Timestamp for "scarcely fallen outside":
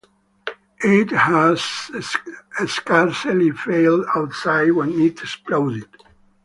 1.59-4.71